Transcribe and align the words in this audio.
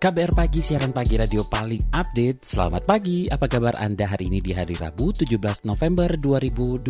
KBR 0.00 0.32
Pagi, 0.32 0.64
siaran 0.64 0.96
pagi 0.96 1.20
radio 1.20 1.44
paling 1.44 1.92
update. 1.92 2.40
Selamat 2.40 2.88
pagi, 2.88 3.28
apa 3.28 3.44
kabar 3.52 3.76
Anda 3.76 4.08
hari 4.08 4.32
ini 4.32 4.40
di 4.40 4.56
hari 4.56 4.72
Rabu 4.72 5.12
17 5.12 5.68
November 5.68 6.16
2021? 6.16 6.88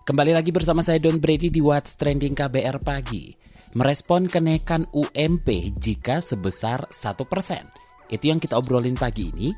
Kembali 0.00 0.32
lagi 0.32 0.48
bersama 0.48 0.80
saya 0.80 0.96
Don 0.96 1.20
Brady 1.20 1.52
di 1.52 1.60
What's 1.60 1.92
Trending 2.00 2.32
KBR 2.32 2.80
Pagi. 2.80 3.36
Merespon 3.76 4.32
kenaikan 4.32 4.88
UMP 4.96 5.76
jika 5.76 6.24
sebesar 6.24 6.88
1%. 6.88 8.16
Itu 8.16 8.24
yang 8.24 8.40
kita 8.40 8.56
obrolin 8.56 8.96
pagi 8.96 9.28
ini. 9.28 9.52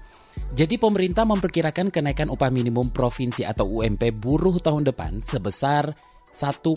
Jadi 0.51 0.83
pemerintah 0.83 1.23
memperkirakan 1.23 1.95
kenaikan 1.95 2.27
upah 2.27 2.51
minimum 2.51 2.91
provinsi 2.91 3.47
atau 3.47 3.71
UMP 3.71 4.11
buruh 4.19 4.59
tahun 4.59 4.83
depan 4.83 5.23
sebesar 5.23 5.95
1,09 6.35 6.75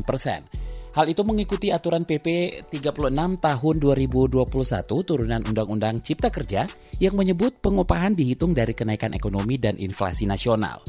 persen. 0.00 0.48
Hal 0.90 1.06
itu 1.06 1.22
mengikuti 1.22 1.70
aturan 1.70 2.02
PP 2.02 2.60
36 2.66 3.38
tahun 3.38 3.74
2021 3.78 4.42
turunan 5.06 5.42
Undang-Undang 5.46 6.02
Cipta 6.02 6.34
Kerja 6.34 6.66
yang 6.98 7.14
menyebut 7.14 7.62
pengupahan 7.62 8.10
dihitung 8.10 8.50
dari 8.50 8.74
kenaikan 8.74 9.14
ekonomi 9.14 9.54
dan 9.54 9.78
inflasi 9.78 10.26
nasional. 10.26 10.82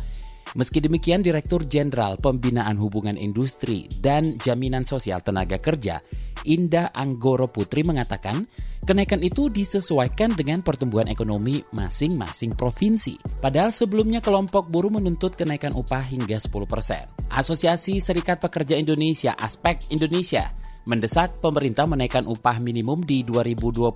Meski 0.51 0.83
demikian, 0.83 1.23
Direktur 1.23 1.63
Jenderal 1.63 2.19
Pembinaan 2.19 2.75
Hubungan 2.75 3.15
Industri 3.15 3.87
dan 4.03 4.35
Jaminan 4.35 4.83
Sosial 4.83 5.23
Tenaga 5.23 5.55
Kerja, 5.55 6.03
Indah 6.43 6.91
Anggoro 6.91 7.47
Putri 7.47 7.87
mengatakan, 7.87 8.43
kenaikan 8.83 9.23
itu 9.23 9.47
disesuaikan 9.47 10.35
dengan 10.35 10.59
pertumbuhan 10.59 11.07
ekonomi 11.07 11.63
masing-masing 11.71 12.51
provinsi. 12.59 13.15
Padahal 13.39 13.71
sebelumnya 13.71 14.19
kelompok 14.19 14.67
buruh 14.67 14.91
menuntut 14.91 15.39
kenaikan 15.39 15.71
upah 15.71 16.03
hingga 16.03 16.35
10 16.35 16.51
persen. 16.67 17.07
Asosiasi 17.31 18.03
Serikat 18.03 18.43
Pekerja 18.43 18.75
Indonesia, 18.75 19.31
Aspek 19.39 19.87
Indonesia, 19.87 20.51
mendesak 20.85 21.37
pemerintah 21.43 21.85
menaikkan 21.85 22.25
upah 22.25 22.57
minimum 22.57 23.05
di 23.05 23.21
2022 23.27 23.91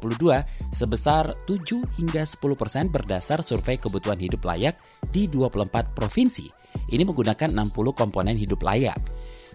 sebesar 0.70 1.34
7 1.46 2.02
hingga 2.02 2.24
10 2.24 2.42
persen 2.60 2.90
berdasar 2.92 3.42
survei 3.42 3.80
kebutuhan 3.82 4.20
hidup 4.22 4.46
layak 4.46 4.78
di 5.10 5.26
24 5.32 5.96
provinsi. 5.98 6.46
Ini 6.92 7.02
menggunakan 7.08 7.50
60 7.50 7.96
komponen 7.96 8.38
hidup 8.38 8.62
layak. 8.62 8.98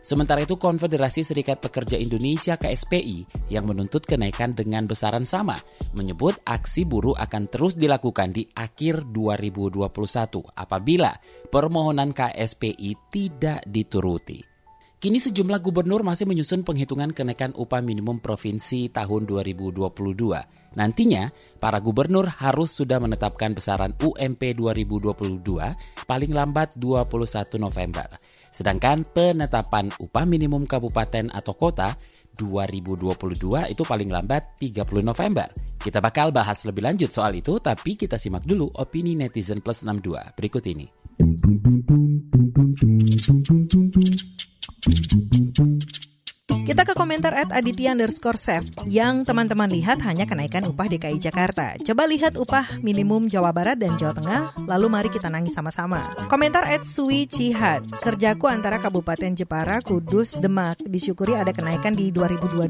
Sementara 0.01 0.41
itu 0.41 0.57
Konfederasi 0.57 1.21
Serikat 1.21 1.61
Pekerja 1.61 2.01
Indonesia 2.01 2.57
KSPI 2.57 3.53
yang 3.53 3.69
menuntut 3.69 4.09
kenaikan 4.09 4.57
dengan 4.57 4.89
besaran 4.89 5.29
sama 5.29 5.61
menyebut 5.93 6.41
aksi 6.49 6.89
buruh 6.89 7.13
akan 7.21 7.53
terus 7.53 7.77
dilakukan 7.77 8.33
di 8.33 8.49
akhir 8.57 9.13
2021 9.13 9.93
apabila 10.57 11.13
permohonan 11.53 12.17
KSPI 12.17 13.13
tidak 13.13 13.61
dituruti. 13.69 14.50
Kini 15.01 15.17
sejumlah 15.17 15.65
gubernur 15.65 16.05
masih 16.05 16.29
menyusun 16.29 16.61
penghitungan 16.61 17.17
kenaikan 17.17 17.57
upah 17.57 17.81
minimum 17.81 18.21
provinsi 18.21 18.93
tahun 18.93 19.25
2022. 19.25 19.81
Nantinya, 20.77 21.33
para 21.57 21.81
gubernur 21.81 22.29
harus 22.29 22.77
sudah 22.77 23.01
menetapkan 23.01 23.57
besaran 23.57 23.97
UMP 23.97 24.53
2022 24.53 25.41
paling 26.05 26.33
lambat 26.37 26.77
21 26.77 27.17
November. 27.57 28.13
Sedangkan 28.53 29.09
penetapan 29.09 29.89
upah 29.97 30.29
minimum 30.29 30.69
kabupaten 30.69 31.33
atau 31.33 31.57
kota 31.57 31.97
2022 32.37 33.73
itu 33.73 33.83
paling 33.89 34.13
lambat 34.13 34.61
30 34.61 34.85
November. 35.01 35.49
Kita 35.81 36.05
bakal 36.05 36.29
bahas 36.29 36.61
lebih 36.69 36.85
lanjut 36.85 37.09
soal 37.09 37.33
itu, 37.41 37.57
tapi 37.57 37.97
kita 37.97 38.21
simak 38.21 38.45
dulu 38.45 38.69
opini 38.77 39.17
netizen 39.17 39.65
plus 39.65 39.81
62 39.81 40.37
berikut 40.37 40.61
ini. 40.69 41.00
Doom, 42.79 42.99
doom, 42.99 43.43
doom, 43.43 43.63
doom, 43.67 43.91
doom, 43.91 43.91
doom, 43.91 44.95
doom, 45.09 45.29
doom, 45.29 45.53
doom, 45.53 45.79
Kita 46.51 46.83
ke 46.83 46.99
komentar 46.99 47.31
at 47.31 47.55
Aditya 47.55 47.95
underscore 47.95 48.35
Sef 48.35 48.67
yang 48.83 49.23
teman-teman 49.23 49.71
lihat 49.71 50.03
hanya 50.03 50.27
kenaikan 50.27 50.67
upah 50.67 50.91
DKI 50.91 51.23
Jakarta. 51.23 51.79
Coba 51.79 52.11
lihat 52.11 52.35
upah 52.35 52.83
minimum 52.83 53.31
Jawa 53.31 53.55
Barat 53.55 53.79
dan 53.79 53.95
Jawa 53.95 54.19
Tengah, 54.19 54.43
lalu 54.67 54.87
mari 54.91 55.09
kita 55.15 55.31
nangis 55.31 55.55
sama-sama. 55.55 56.03
Komentar 56.27 56.67
at 56.67 56.83
Sui 56.83 57.31
Cihad, 57.31 57.87
kerjaku 58.03 58.51
antara 58.51 58.83
Kabupaten 58.83 59.31
Jepara, 59.39 59.79
Kudus, 59.79 60.35
Demak, 60.43 60.83
disyukuri 60.83 61.39
ada 61.39 61.55
kenaikan 61.55 61.95
di 61.95 62.11
2022. 62.11 62.67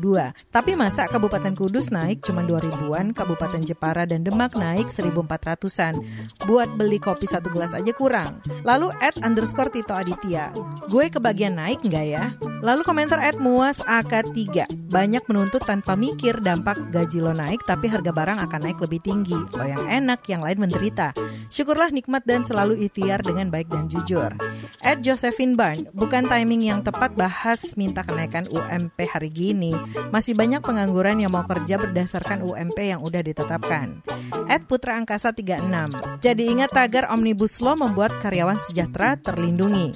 Tapi 0.53 0.77
masa 0.77 1.09
Kabupaten 1.09 1.57
Kudus 1.57 1.89
naik 1.89 2.21
cuma 2.21 2.45
2000-an, 2.45 3.17
Kabupaten 3.17 3.65
Jepara 3.65 4.05
dan 4.05 4.29
Demak 4.29 4.61
naik 4.61 4.93
1400-an. 4.93 6.05
Buat 6.45 6.77
beli 6.77 7.01
kopi 7.01 7.25
satu 7.25 7.49
gelas 7.49 7.73
aja 7.73 7.97
kurang. 7.97 8.45
Lalu 8.61 8.93
at 9.01 9.17
underscore 9.25 9.73
Tito 9.73 9.97
Aditya, 9.97 10.53
gue 10.93 11.05
kebagian 11.09 11.57
naik 11.57 11.81
nggak 11.81 12.07
ya? 12.13 12.37
Lalu 12.61 12.85
komentar 12.85 13.17
at 13.25 13.41
Muas 13.71 13.87
AK3. 13.87 14.67
Banyak 14.91 15.31
menuntut 15.31 15.63
tanpa 15.63 15.95
mikir 15.95 16.43
dampak 16.43 16.91
gaji 16.91 17.23
lo 17.23 17.31
naik 17.31 17.63
tapi 17.71 17.87
harga 17.87 18.11
barang 18.11 18.43
akan 18.43 18.67
naik 18.67 18.83
lebih 18.83 18.99
tinggi. 18.99 19.39
Lo 19.55 19.63
yang 19.63 19.87
enak, 19.87 20.27
yang 20.27 20.43
lain 20.43 20.59
menderita. 20.59 21.15
Syukurlah 21.55 21.95
nikmat 21.95 22.27
dan 22.27 22.43
selalu 22.43 22.83
ikhtiar 22.91 23.23
dengan 23.23 23.47
baik 23.47 23.71
dan 23.71 23.87
jujur. 23.87 24.35
At 24.83 25.07
Josephine 25.07 25.55
Barn, 25.55 25.87
bukan 25.95 26.27
timing 26.27 26.67
yang 26.67 26.83
tepat 26.83 27.15
bahas 27.15 27.79
minta 27.79 28.03
kenaikan 28.03 28.51
UMP 28.51 29.07
hari 29.07 29.31
gini. 29.31 29.71
Masih 30.11 30.35
banyak 30.35 30.67
pengangguran 30.67 31.23
yang 31.23 31.31
mau 31.31 31.47
kerja 31.47 31.79
berdasarkan 31.79 32.43
UMP 32.43 32.75
yang 32.75 33.07
udah 33.07 33.23
ditetapkan. 33.23 34.03
At 34.51 34.67
Putra 34.67 34.99
Angkasa 34.99 35.31
36, 35.31 36.19
jadi 36.19 36.43
ingat 36.43 36.75
tagar 36.75 37.07
Omnibus 37.07 37.63
Law 37.63 37.79
membuat 37.79 38.19
karyawan 38.19 38.59
sejahtera 38.59 39.15
terlindungi. 39.15 39.95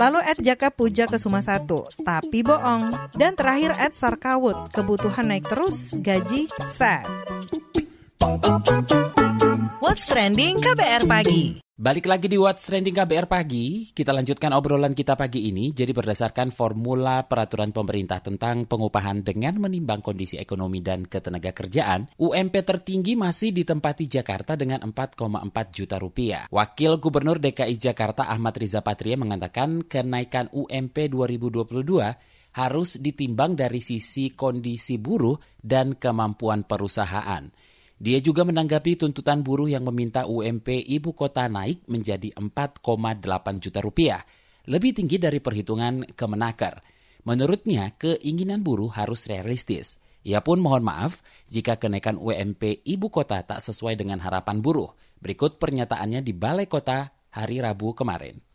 Lalu 0.00 0.22
at 0.22 0.38
Jaka 0.38 0.70
Puja 0.70 1.10
ke 1.10 1.18
Suma 1.20 1.44
1, 1.44 1.66
tapi 2.06 2.40
bohong. 2.46 3.09
Dan 3.14 3.34
terakhir 3.34 3.74
at 3.74 3.92
Sarkawut, 3.94 4.70
kebutuhan 4.70 5.30
naik 5.30 5.46
terus, 5.50 5.98
gaji 5.98 6.46
sad. 6.76 7.06
What's 9.80 10.06
Trending 10.06 10.60
KBR 10.62 11.08
Pagi 11.08 11.58
Balik 11.80 12.12
lagi 12.12 12.28
di 12.28 12.36
What's 12.36 12.68
Trending 12.68 12.92
KBR 12.92 13.24
Pagi, 13.24 13.88
kita 13.88 14.12
lanjutkan 14.12 14.52
obrolan 14.52 14.92
kita 14.92 15.16
pagi 15.16 15.48
ini. 15.48 15.72
Jadi 15.72 15.96
berdasarkan 15.96 16.52
formula 16.52 17.24
peraturan 17.24 17.72
pemerintah 17.72 18.20
tentang 18.20 18.68
pengupahan 18.68 19.24
dengan 19.24 19.56
menimbang 19.56 20.04
kondisi 20.04 20.36
ekonomi 20.36 20.84
dan 20.84 21.08
ketenaga 21.08 21.56
kerjaan, 21.56 22.04
UMP 22.20 22.52
tertinggi 22.68 23.16
masih 23.16 23.56
ditempati 23.56 24.04
Jakarta 24.12 24.60
dengan 24.60 24.84
4,4 24.84 25.72
juta 25.72 25.96
rupiah. 25.96 26.44
Wakil 26.52 27.00
Gubernur 27.00 27.40
DKI 27.40 27.80
Jakarta 27.80 28.28
Ahmad 28.28 28.60
Riza 28.60 28.84
Patria 28.84 29.16
mengatakan 29.16 29.80
kenaikan 29.80 30.52
UMP 30.52 31.08
2022 31.08 32.39
harus 32.56 32.98
ditimbang 32.98 33.54
dari 33.54 33.78
sisi 33.78 34.34
kondisi 34.34 34.98
buruh 34.98 35.38
dan 35.60 35.94
kemampuan 35.94 36.66
perusahaan. 36.66 37.46
Dia 38.00 38.16
juga 38.24 38.48
menanggapi 38.48 38.96
tuntutan 38.96 39.44
buruh 39.44 39.68
yang 39.68 39.84
meminta 39.84 40.24
UMP 40.24 40.72
ibu 40.88 41.12
kota 41.12 41.44
naik 41.52 41.84
menjadi 41.84 42.32
4,8 42.32 42.80
juta 43.60 43.84
rupiah, 43.84 44.24
lebih 44.72 44.96
tinggi 44.96 45.20
dari 45.20 45.36
perhitungan 45.44 46.16
Kemenaker. 46.16 46.80
Menurutnya, 47.28 47.92
keinginan 48.00 48.64
buruh 48.64 48.88
harus 48.96 49.28
realistis. 49.28 50.00
Ia 50.24 50.40
pun 50.40 50.64
mohon 50.64 50.80
maaf 50.84 51.20
jika 51.48 51.76
kenaikan 51.76 52.16
UMP 52.16 52.84
ibu 52.88 53.12
kota 53.12 53.40
tak 53.44 53.60
sesuai 53.60 54.00
dengan 54.00 54.20
harapan 54.20 54.64
buruh. 54.64 54.92
Berikut 55.20 55.60
pernyataannya 55.60 56.24
di 56.24 56.32
Balai 56.32 56.68
Kota 56.68 57.08
hari 57.36 57.60
Rabu 57.60 57.92
kemarin. 57.92 58.49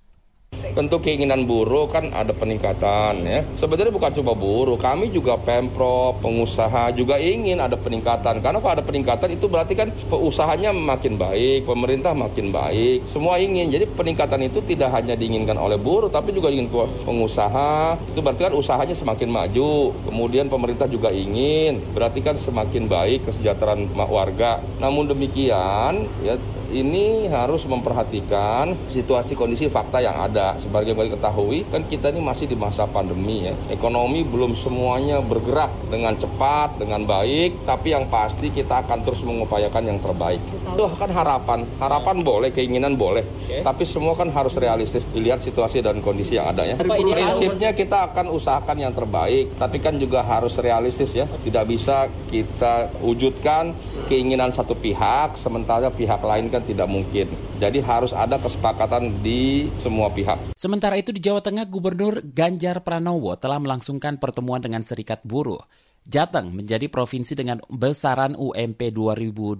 Tentu 0.75 0.99
keinginan 0.99 1.47
buruh 1.47 1.87
kan 1.87 2.11
ada 2.11 2.35
peningkatan 2.35 3.23
ya. 3.23 3.39
Sebenarnya 3.55 3.95
bukan 3.95 4.11
cuma 4.11 4.35
buruh, 4.35 4.75
kami 4.75 5.07
juga 5.07 5.39
pemprov, 5.39 6.19
pengusaha 6.19 6.91
juga 6.91 7.15
ingin 7.15 7.63
ada 7.63 7.79
peningkatan. 7.79 8.43
Karena 8.43 8.59
kalau 8.59 8.73
ada 8.75 8.83
peningkatan 8.83 9.31
itu 9.31 9.47
berarti 9.47 9.71
kan 9.71 9.87
usahanya 10.11 10.75
makin 10.75 11.15
baik, 11.15 11.63
pemerintah 11.63 12.11
makin 12.11 12.51
baik, 12.51 13.07
semua 13.07 13.39
ingin. 13.39 13.71
Jadi 13.71 13.87
peningkatan 13.87 14.43
itu 14.43 14.59
tidak 14.67 14.91
hanya 14.99 15.15
diinginkan 15.15 15.55
oleh 15.55 15.79
buruh, 15.79 16.11
tapi 16.11 16.35
juga 16.35 16.51
ingin 16.51 16.67
pengusaha. 17.07 17.95
Itu 18.11 18.19
berarti 18.19 18.51
kan 18.51 18.53
usahanya 18.59 18.95
semakin 18.99 19.31
maju. 19.31 19.95
Kemudian 20.03 20.51
pemerintah 20.51 20.91
juga 20.91 21.07
ingin, 21.07 21.79
berarti 21.95 22.19
kan 22.19 22.35
semakin 22.35 22.91
baik 22.91 23.31
kesejahteraan 23.31 23.95
warga. 23.95 24.59
Namun 24.83 25.07
demikian, 25.07 26.03
ya 26.19 26.35
ini 26.75 27.31
harus 27.31 27.63
memperhatikan 27.63 28.75
situasi 28.91 29.31
kondisi 29.39 29.71
fakta 29.71 30.03
yang 30.03 30.19
ada. 30.19 30.59
Sebagai 30.59 30.91
yang 30.91 31.15
ketahui, 31.15 31.63
kan 31.71 31.87
kita 31.87 32.11
ini 32.11 32.19
masih 32.19 32.51
di 32.51 32.59
masa 32.59 32.83
pandemi 32.83 33.47
ya. 33.47 33.55
Ekonomi 33.71 34.27
belum 34.27 34.51
semuanya 34.59 35.23
bergerak 35.23 35.71
dengan 35.87 36.19
cepat, 36.19 36.75
dengan 36.75 37.07
baik, 37.07 37.63
tapi 37.63 37.95
yang 37.95 38.11
pasti 38.11 38.51
kita 38.51 38.83
akan 38.83 39.07
terus 39.07 39.23
mengupayakan 39.23 39.83
yang 39.87 39.99
terbaik. 40.03 40.43
Itu 40.75 40.83
kan 40.99 41.11
harapan. 41.15 41.63
Harapan 41.79 42.19
boleh, 42.19 42.51
keinginan 42.51 42.99
boleh. 42.99 43.23
Tapi 43.63 43.87
semua 43.87 44.17
kan 44.19 44.27
harus 44.35 44.59
realistis 44.59 45.07
dilihat 45.07 45.39
situasi 45.39 45.79
dan 45.79 46.03
kondisi 46.03 46.35
yang 46.35 46.51
ada 46.51 46.67
ya. 46.67 46.75
Prinsipnya 46.75 47.71
kita 47.71 48.11
akan 48.11 48.35
usahakan 48.35 48.77
yang 48.83 48.91
terbaik, 48.91 49.55
tapi 49.55 49.79
kan 49.79 49.95
juga 49.95 50.25
harus 50.25 50.59
realistis 50.59 51.15
ya. 51.15 51.23
Tidak 51.23 51.63
bisa 51.63 52.11
kita 52.27 52.91
wujudkan 52.99 53.71
keinginan 54.11 54.51
satu 54.51 54.75
pihak, 54.75 55.39
sementara 55.39 55.87
pihak 55.93 56.19
lain 56.19 56.51
kan 56.51 56.64
tidak 56.65 56.89
mungkin. 56.89 57.29
Jadi 57.61 57.79
harus 57.79 58.11
ada 58.11 58.35
kesepakatan 58.41 59.21
di 59.21 59.69
semua 59.79 60.11
pihak. 60.11 60.57
Sementara 60.57 60.97
itu 60.99 61.13
di 61.13 61.21
Jawa 61.21 61.39
Tengah, 61.39 61.69
Gubernur 61.69 62.19
Ganjar 62.25 62.81
Pranowo 62.81 63.37
telah 63.39 63.61
melangsungkan 63.61 64.17
pertemuan 64.17 64.59
dengan 64.59 64.81
Serikat 64.81 65.23
Buruh. 65.23 65.61
Jateng 66.05 66.53
menjadi 66.53 66.85
provinsi 66.85 67.33
dengan 67.33 67.57
besaran 67.65 68.37
UMP 68.37 68.93
2022 68.93 69.57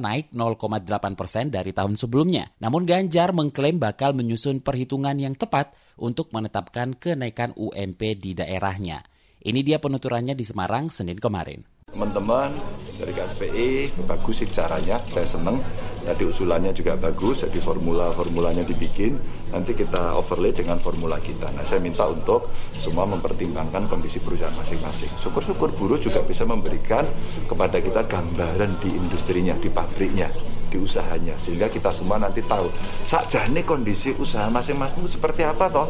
naik 0.00 0.32
0,8 0.32 1.12
persen 1.12 1.52
dari 1.52 1.76
tahun 1.76 2.00
sebelumnya. 2.00 2.48
Namun 2.56 2.88
Ganjar 2.88 3.36
mengklaim 3.36 3.76
bakal 3.76 4.16
menyusun 4.16 4.64
perhitungan 4.64 5.12
yang 5.20 5.36
tepat 5.36 5.76
untuk 6.00 6.32
menetapkan 6.32 6.96
kenaikan 6.96 7.52
UMP 7.52 8.16
di 8.16 8.32
daerahnya. 8.32 9.04
Ini 9.44 9.60
dia 9.60 9.76
penuturannya 9.76 10.32
di 10.32 10.44
Semarang 10.48 10.88
Senin 10.88 11.20
kemarin 11.20 11.73
teman-teman 11.94 12.50
dari 12.98 13.14
KSPI 13.14 13.70
bagus 14.06 14.42
sih 14.42 14.50
caranya 14.50 14.98
saya 15.10 15.26
seneng. 15.26 15.62
Tadi 16.04 16.26
usulannya 16.26 16.74
juga 16.74 16.98
bagus 16.98 17.46
jadi 17.46 17.58
formula 17.62 18.10
formulanya 18.10 18.66
dibikin. 18.66 19.16
Nanti 19.54 19.78
kita 19.78 20.18
overlay 20.18 20.50
dengan 20.50 20.82
formula 20.82 21.22
kita. 21.22 21.54
Nah 21.54 21.62
saya 21.62 21.78
minta 21.78 22.04
untuk 22.10 22.50
semua 22.74 23.06
mempertimbangkan 23.06 23.86
kondisi 23.86 24.18
perusahaan 24.18 24.52
masing-masing. 24.58 25.14
Syukur-syukur 25.14 25.70
buruh 25.74 25.98
juga 26.02 26.20
bisa 26.26 26.42
memberikan 26.42 27.06
kepada 27.46 27.78
kita 27.78 28.02
gambaran 28.04 28.82
di 28.82 28.90
industrinya 28.90 29.54
di 29.56 29.70
pabriknya 29.70 30.28
di 30.66 30.76
usahanya. 30.82 31.38
Sehingga 31.38 31.70
kita 31.70 31.94
semua 31.94 32.18
nanti 32.18 32.42
tahu 32.42 32.66
sakjane 33.06 33.62
kondisi 33.62 34.10
usaha 34.18 34.50
masing-masing 34.50 35.06
seperti 35.06 35.46
apa 35.46 35.70
toh 35.70 35.88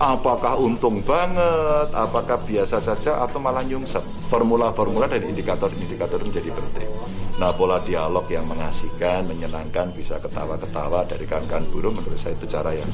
apakah 0.00 0.58
untung 0.58 1.04
banget, 1.04 1.88
apakah 1.92 2.40
biasa 2.42 2.80
saja 2.80 3.22
atau 3.22 3.38
malah 3.38 3.62
nyungsep. 3.62 4.02
Formula-formula 4.32 5.06
dan 5.06 5.22
indikator-indikator 5.26 6.18
menjadi 6.22 6.50
penting. 6.54 6.90
Nah, 7.36 7.50
pola 7.50 7.82
dialog 7.82 8.24
yang 8.30 8.46
mengasihkan, 8.46 9.26
menyenangkan, 9.26 9.90
bisa 9.92 10.22
ketawa-ketawa 10.22 11.02
dari 11.04 11.26
kawan-kawan 11.26 11.66
buruh 11.74 11.92
menurut 11.92 12.18
saya 12.18 12.38
itu 12.38 12.46
cara 12.46 12.70
yang 12.72 12.86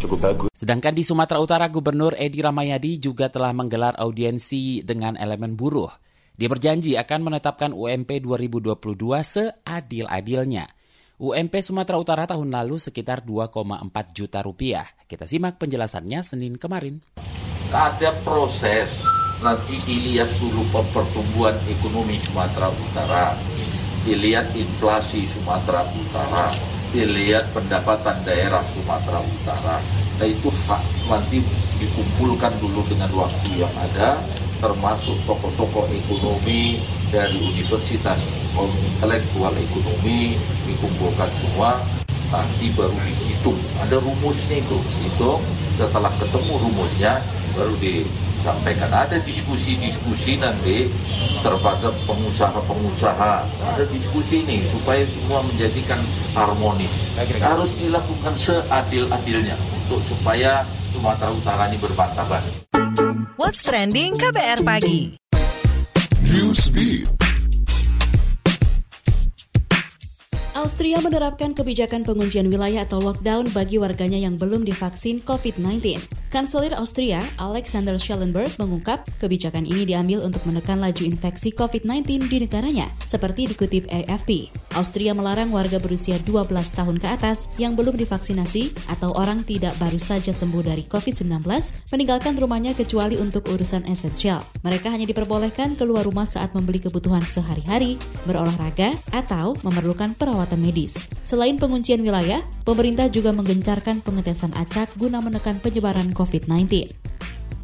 cukup 0.00 0.18
bagus. 0.24 0.48
Sedangkan 0.56 0.96
di 0.96 1.04
Sumatera 1.04 1.38
Utara, 1.38 1.68
Gubernur 1.68 2.16
Edi 2.16 2.40
Ramayadi 2.40 2.96
juga 2.96 3.28
telah 3.28 3.52
menggelar 3.52 3.94
audiensi 4.00 4.80
dengan 4.82 5.20
elemen 5.20 5.52
buruh. 5.54 5.92
Dia 6.34 6.50
berjanji 6.50 6.98
akan 6.98 7.30
menetapkan 7.30 7.70
UMP 7.70 8.18
2022 8.18 8.74
seadil-adilnya. 9.22 10.66
UMP 11.14 11.62
Sumatera 11.62 11.94
Utara 11.94 12.26
tahun 12.26 12.50
lalu 12.50 12.74
sekitar 12.74 13.22
2,4 13.22 13.54
juta 14.10 14.42
rupiah. 14.42 14.82
Kita 15.06 15.30
simak 15.30 15.62
penjelasannya 15.62 16.26
Senin 16.26 16.58
kemarin. 16.58 16.98
Ada 17.70 18.10
proses, 18.26 18.90
nanti 19.38 19.78
dilihat 19.86 20.26
dulu 20.42 20.66
pertumbuhan 20.74 21.54
ekonomi 21.70 22.18
Sumatera 22.18 22.66
Utara, 22.66 23.38
dilihat 24.02 24.50
inflasi 24.58 25.30
Sumatera 25.30 25.86
Utara, 25.86 26.50
dilihat 26.90 27.46
pendapatan 27.54 28.18
daerah 28.26 28.66
Sumatera 28.74 29.22
Utara. 29.22 29.78
Nah 30.18 30.26
itu 30.26 30.50
nanti 31.06 31.38
dikumpulkan 31.78 32.58
dulu 32.58 32.82
dengan 32.90 33.10
waktu 33.14 33.62
yang 33.62 33.74
ada, 33.78 34.18
termasuk 34.64 35.20
tokoh-tokoh 35.28 35.84
ekonomi 35.92 36.80
dari 37.12 37.36
universitas 37.36 38.16
intelektual 38.56 39.52
ekonomi 39.52 40.40
dikumpulkan 40.64 41.28
semua 41.36 41.84
nanti 42.32 42.72
baru 42.72 42.96
dihitung. 43.04 43.60
Ada 43.84 44.00
rumusnya 44.00 44.64
itu. 44.64 44.80
Hitung 45.04 45.44
setelah 45.76 46.08
ketemu 46.16 46.52
rumusnya 46.64 47.20
baru 47.52 47.76
disampaikan. 47.76 48.88
Ada 48.88 49.20
diskusi-diskusi 49.28 50.40
nanti 50.40 50.88
terhadap 51.44 51.92
pengusaha-pengusaha. 52.08 53.34
Ada 53.44 53.84
diskusi 53.92 54.48
ini 54.48 54.64
supaya 54.64 55.04
semua 55.04 55.44
menjadikan 55.44 56.00
harmonis. 56.32 57.12
Harus 57.36 57.76
dilakukan 57.76 58.32
seadil-adilnya 58.40 59.60
untuk 59.84 60.00
supaya 60.00 60.64
Sumatera 60.96 61.30
Utara 61.36 61.68
ini 61.68 61.76
berbantah 61.76 62.24
What's 63.34 63.66
trending 63.66 64.14
KBR 64.14 64.62
pagi? 64.62 65.18
Newsbeat. 66.22 67.10
Austria 70.54 71.02
menerapkan 71.02 71.50
kebijakan 71.50 72.06
penguncian 72.06 72.46
wilayah 72.46 72.86
atau 72.86 73.02
lockdown 73.02 73.50
bagi 73.50 73.74
warganya 73.82 74.22
yang 74.22 74.38
belum 74.38 74.62
divaksin 74.62 75.18
COVID-19. 75.26 75.98
Kanselir 76.30 76.78
Austria, 76.78 77.26
Alexander 77.42 77.98
Schellenberg, 77.98 78.54
mengungkap 78.54 79.02
kebijakan 79.18 79.66
ini 79.66 79.82
diambil 79.82 80.22
untuk 80.22 80.46
menekan 80.46 80.78
laju 80.78 81.02
infeksi 81.02 81.50
COVID-19 81.50 82.30
di 82.30 82.38
negaranya, 82.46 82.86
seperti 83.02 83.50
dikutip 83.50 83.90
AFP. 83.90 84.54
Austria 84.74 85.14
melarang 85.14 85.54
warga 85.54 85.78
berusia 85.78 86.18
12 86.22 86.50
tahun 86.50 86.98
ke 86.98 87.08
atas 87.08 87.46
yang 87.56 87.78
belum 87.78 87.94
divaksinasi 87.94 88.74
atau 88.90 89.14
orang 89.14 89.46
tidak 89.46 89.72
baru 89.78 89.98
saja 89.98 90.34
sembuh 90.34 90.66
dari 90.66 90.84
COVID-19 90.90 91.46
meninggalkan 91.94 92.34
rumahnya 92.34 92.74
kecuali 92.74 93.14
untuk 93.14 93.46
urusan 93.48 93.86
esensial. 93.86 94.42
Mereka 94.66 94.90
hanya 94.90 95.06
diperbolehkan 95.06 95.78
keluar 95.78 96.02
rumah 96.02 96.26
saat 96.26 96.50
membeli 96.52 96.82
kebutuhan 96.82 97.22
sehari-hari, 97.22 97.96
berolahraga, 98.26 98.98
atau 99.14 99.54
memerlukan 99.62 100.18
perawatan 100.18 100.58
medis. 100.58 101.06
Selain 101.22 101.54
penguncian 101.54 102.02
wilayah, 102.02 102.42
pemerintah 102.66 103.06
juga 103.08 103.30
menggencarkan 103.30 104.02
pengetesan 104.02 104.52
acak 104.58 104.90
guna 104.98 105.22
menekan 105.22 105.62
penyebaran 105.62 106.10
COVID-19. 106.10 106.90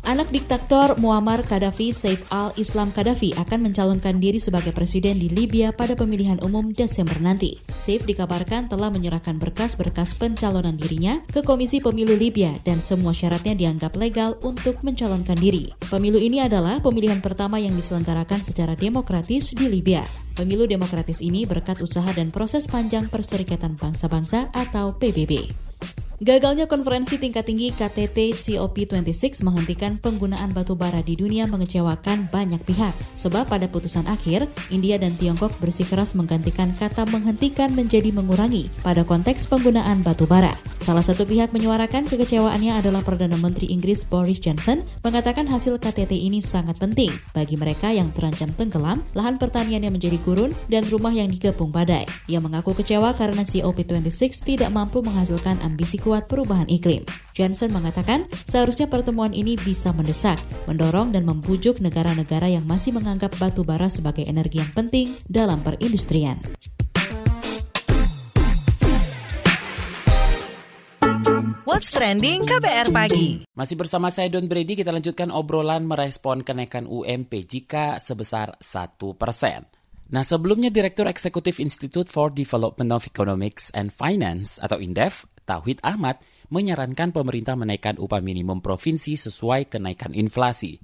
COVID-19. 0.00 0.08
Anak 0.08 0.29
diktator 0.32 0.88
Muammar 0.99 1.44
Gaddafi, 1.44 1.93
Saif 1.93 2.25
al-Islam 2.32 2.93
Gaddafi, 2.93 3.37
akan 3.37 3.70
mencalonkan 3.70 4.17
diri 4.19 4.41
sebagai 4.41 4.73
presiden 4.73 5.20
di 5.20 5.29
Libya 5.29 5.73
pada 5.73 5.94
pemilihan 5.94 6.41
umum 6.41 6.73
Desember 6.73 7.17
nanti. 7.20 7.61
Saif 7.76 8.05
dikabarkan 8.08 8.69
telah 8.69 8.88
menyerahkan 8.88 9.37
berkas-berkas 9.37 10.17
pencalonan 10.17 10.76
dirinya 10.76 11.20
ke 11.29 11.44
Komisi 11.44 11.79
Pemilu 11.81 12.17
Libya 12.17 12.56
dan 12.64 12.81
semua 12.81 13.12
syaratnya 13.12 13.55
dianggap 13.56 13.97
legal 13.97 14.37
untuk 14.43 14.81
mencalonkan 14.81 15.37
diri. 15.37 15.73
Pemilu 15.88 16.19
ini 16.20 16.41
adalah 16.43 16.81
pemilihan 16.81 17.20
pertama 17.20 17.61
yang 17.61 17.76
diselenggarakan 17.76 18.41
secara 18.41 18.75
demokratis 18.75 19.53
di 19.53 19.69
Libya. 19.69 20.05
Pemilu 20.35 20.64
demokratis 20.64 21.20
ini 21.20 21.44
berkat 21.44 21.84
usaha 21.84 22.08
dan 22.17 22.32
proses 22.32 22.65
panjang 22.67 23.13
Perserikatan 23.13 23.77
Bangsa-Bangsa 23.77 24.48
atau 24.55 24.96
PBB. 24.96 25.70
Gagalnya 26.20 26.69
konferensi 26.69 27.17
tingkat 27.17 27.48
tinggi 27.48 27.72
KTT 27.72 28.36
COP26 28.36 29.41
menghentikan 29.41 29.96
penggunaan 29.96 30.53
batu 30.53 30.77
bara 30.77 31.00
di 31.00 31.17
dunia 31.17 31.48
mengecewakan 31.48 32.29
banyak 32.29 32.60
pihak. 32.69 32.93
Sebab 33.17 33.48
pada 33.48 33.65
putusan 33.65 34.05
akhir, 34.05 34.44
India 34.69 35.00
dan 35.00 35.17
Tiongkok 35.17 35.48
bersikeras 35.65 36.12
menggantikan 36.12 36.77
kata 36.77 37.08
menghentikan 37.08 37.72
menjadi 37.72 38.12
mengurangi 38.12 38.69
pada 38.84 39.00
konteks 39.00 39.48
penggunaan 39.48 40.05
batu 40.05 40.29
bara. 40.29 40.53
Salah 40.84 41.00
satu 41.00 41.24
pihak 41.24 41.56
menyuarakan 41.56 42.05
kekecewaannya 42.05 42.77
adalah 42.77 43.00
Perdana 43.00 43.41
Menteri 43.41 43.72
Inggris 43.72 44.05
Boris 44.05 44.44
Johnson, 44.44 44.84
mengatakan 45.00 45.48
hasil 45.48 45.81
KTT 45.81 46.12
ini 46.20 46.44
sangat 46.44 46.77
penting 46.77 47.08
bagi 47.32 47.56
mereka 47.56 47.96
yang 47.96 48.12
terancam 48.12 48.53
tenggelam, 48.53 49.00
lahan 49.17 49.41
pertanian 49.41 49.89
yang 49.89 49.96
menjadi 49.96 50.20
gurun, 50.20 50.53
dan 50.69 50.84
rumah 50.93 51.17
yang 51.17 51.32
digepung 51.32 51.72
badai. 51.72 52.05
Ia 52.29 52.44
mengaku 52.44 52.77
kecewa 52.77 53.17
karena 53.17 53.41
COP26 53.41 54.44
tidak 54.44 54.69
mampu 54.69 55.00
menghasilkan 55.00 55.56
ambisi 55.65 55.96
kuat 56.10 56.26
perubahan 56.26 56.67
iklim. 56.67 57.06
Johnson 57.38 57.70
mengatakan 57.70 58.26
seharusnya 58.50 58.90
pertemuan 58.90 59.31
ini 59.31 59.55
bisa 59.55 59.94
mendesak, 59.94 60.43
mendorong 60.67 61.14
dan 61.14 61.22
membujuk 61.22 61.79
negara-negara 61.79 62.50
yang 62.50 62.67
masih 62.67 62.90
menganggap 62.90 63.31
batu 63.38 63.62
bara 63.62 63.86
sebagai 63.86 64.26
energi 64.26 64.58
yang 64.58 64.74
penting 64.74 65.06
dalam 65.31 65.62
perindustrian. 65.62 66.34
What's 71.62 71.94
Trending 71.94 72.43
KBR 72.43 72.90
Pagi. 72.90 73.46
Masih 73.55 73.79
bersama 73.79 74.10
saya 74.10 74.26
Don 74.26 74.50
Brady, 74.50 74.74
kita 74.74 74.90
lanjutkan 74.90 75.31
obrolan 75.31 75.86
merespon 75.86 76.43
kenaikan 76.43 76.90
UMP 76.90 77.46
jika 77.46 78.02
sebesar 78.02 78.58
1 78.58 79.14
persen. 79.14 79.62
Nah, 80.10 80.26
sebelumnya 80.26 80.74
Direktur 80.74 81.06
Eksekutif 81.06 81.62
Institute 81.62 82.10
for 82.10 82.34
Development 82.34 82.90
of 82.90 83.06
Economics 83.06 83.70
and 83.70 83.94
Finance 83.94 84.58
atau 84.58 84.82
INDEF, 84.82 85.22
Tauhid 85.50 85.82
Ahmad 85.82 86.22
menyarankan 86.54 87.10
pemerintah 87.10 87.58
menaikkan 87.58 87.98
upah 87.98 88.22
minimum 88.22 88.62
provinsi 88.62 89.19
sesuai 89.19 89.66
kenaikan 89.66 90.14
inflasi. 90.14 90.78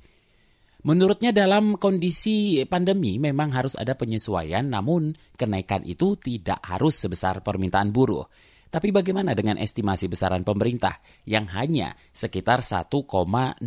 Menurutnya 0.83 1.31
dalam 1.31 1.79
kondisi 1.79 2.59
pandemi 2.67 3.19
memang 3.23 3.55
harus 3.55 3.79
ada 3.79 3.95
penyesuaian 3.95 4.67
namun 4.67 5.15
kenaikan 5.39 5.87
itu 5.87 6.19
tidak 6.19 6.59
harus 6.67 6.99
sebesar 6.99 7.47
permintaan 7.47 7.95
buruh. 7.95 8.27
Tapi 8.67 8.91
bagaimana 8.91 9.35
dengan 9.35 9.59
estimasi 9.59 10.11
besaran 10.11 10.43
pemerintah 10.43 10.99
yang 11.27 11.47
hanya 11.55 11.95
sekitar 12.11 12.67
1,09 12.67 13.63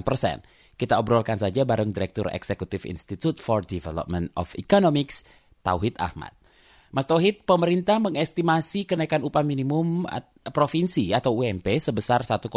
persen? 0.00 0.40
Kita 0.72 0.96
obrolkan 0.98 1.36
saja 1.36 1.68
bareng 1.68 1.92
Direktur 1.92 2.32
Eksekutif 2.32 2.88
Institute 2.88 3.38
for 3.38 3.60
Development 3.60 4.32
of 4.34 4.56
Economics, 4.56 5.22
Tauhid 5.60 6.00
Ahmad. 6.00 6.41
Mas 6.92 7.08
Tauhid, 7.08 7.48
pemerintah 7.48 7.96
mengestimasi 7.96 8.84
kenaikan 8.84 9.24
upah 9.24 9.40
minimum 9.40 10.04
provinsi 10.52 11.16
atau 11.16 11.40
UMP 11.40 11.80
sebesar 11.80 12.20
1,09 12.20 12.52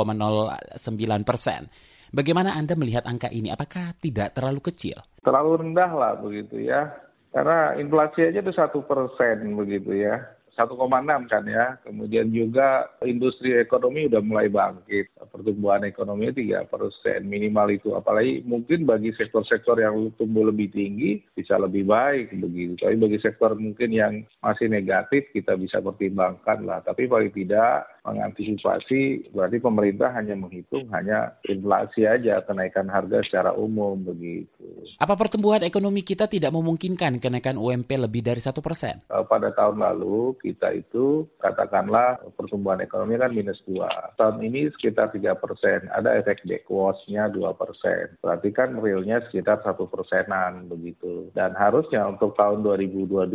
persen. 1.24 1.72
Bagaimana 2.12 2.51
Anda 2.60 2.75
melihat 2.75 3.08
angka 3.08 3.32
ini? 3.32 3.48
Apakah 3.48 3.96
tidak 3.96 4.36
terlalu 4.36 4.60
kecil? 4.60 5.00
Terlalu 5.24 5.63
rendah 5.63 5.92
lah 5.96 6.13
begitu 6.20 6.68
ya. 6.68 6.92
Karena 7.32 7.80
inflasi 7.80 8.27
aja 8.27 8.44
itu 8.44 8.51
satu 8.51 8.84
persen 8.84 9.56
begitu 9.56 10.04
ya. 10.04 10.35
1,6 10.56 11.32
kan 11.32 11.44
ya. 11.44 11.76
Kemudian 11.84 12.32
juga 12.32 12.90
industri 13.04 13.54
ekonomi 13.56 14.08
udah 14.08 14.24
mulai 14.24 14.48
bangkit. 14.48 15.12
Pertumbuhan 15.30 15.84
ekonominya 15.84 16.64
3 16.66 16.72
persen 16.72 17.28
minimal 17.28 17.68
itu. 17.76 17.92
Apalagi 17.94 18.42
mungkin 18.48 18.88
bagi 18.88 19.12
sektor-sektor 19.14 19.78
yang 19.78 20.16
tumbuh 20.16 20.48
lebih 20.48 20.72
tinggi 20.72 21.20
bisa 21.36 21.60
lebih 21.60 21.84
baik 21.86 22.32
begitu. 22.40 22.80
Tapi 22.80 22.96
bagi 22.96 23.20
sektor 23.20 23.54
mungkin 23.60 23.90
yang 23.92 24.14
masih 24.40 24.72
negatif 24.72 25.28
kita 25.36 25.60
bisa 25.60 25.84
pertimbangkan 25.84 26.64
lah. 26.64 26.80
Tapi 26.82 27.06
paling 27.06 27.36
tidak 27.36 27.92
mengantisipasi 28.06 29.34
berarti 29.34 29.58
pemerintah 29.58 30.14
hanya 30.14 30.38
menghitung 30.38 30.86
hanya 30.94 31.34
inflasi 31.50 32.06
aja 32.06 32.46
kenaikan 32.46 32.86
harga 32.86 33.26
secara 33.26 33.52
umum 33.58 33.98
begitu. 33.98 34.86
Apa 35.02 35.18
pertumbuhan 35.18 35.66
ekonomi 35.66 36.06
kita 36.06 36.30
tidak 36.30 36.54
memungkinkan 36.54 37.18
kenaikan 37.18 37.58
UMP 37.58 37.90
lebih 37.98 38.22
dari 38.22 38.40
satu 38.40 38.62
persen? 38.62 39.02
Pada 39.10 39.50
tahun 39.52 39.82
lalu 39.82 40.38
kita 40.46 40.78
itu 40.78 41.25
katakanlah 41.42 42.22
pertumbuhan 42.38 42.86
ekonomi 42.86 43.18
kan 43.18 43.34
minus 43.34 43.58
dua. 43.66 43.90
Tahun 44.14 44.38
ini 44.46 44.70
sekitar 44.78 45.10
tiga 45.10 45.34
persen. 45.34 45.90
Ada 45.90 46.22
efek 46.22 46.46
backwashnya 46.46 47.34
dua 47.34 47.58
persen. 47.58 48.14
Berarti 48.22 48.54
kan 48.54 48.78
realnya 48.78 49.25
sekitar 49.25 49.66
satu 49.66 49.90
persenan 49.90 50.70
begitu. 50.70 51.34
Dan 51.34 51.58
harusnya 51.58 52.06
untuk 52.06 52.38
tahun 52.38 52.62
2022 52.62 53.25